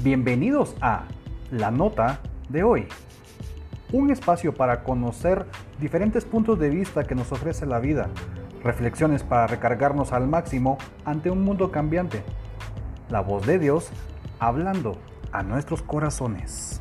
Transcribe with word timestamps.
Bienvenidos 0.00 0.76
a 0.80 1.06
La 1.50 1.72
Nota 1.72 2.20
de 2.48 2.62
hoy, 2.62 2.86
un 3.90 4.12
espacio 4.12 4.54
para 4.54 4.84
conocer 4.84 5.44
diferentes 5.80 6.24
puntos 6.24 6.56
de 6.60 6.70
vista 6.70 7.02
que 7.02 7.16
nos 7.16 7.32
ofrece 7.32 7.66
la 7.66 7.80
vida, 7.80 8.08
reflexiones 8.62 9.24
para 9.24 9.48
recargarnos 9.48 10.12
al 10.12 10.28
máximo 10.28 10.78
ante 11.04 11.32
un 11.32 11.42
mundo 11.42 11.72
cambiante. 11.72 12.22
La 13.10 13.22
voz 13.22 13.44
de 13.44 13.58
Dios 13.58 13.90
hablando 14.38 14.96
a 15.32 15.42
nuestros 15.42 15.82
corazones. 15.82 16.80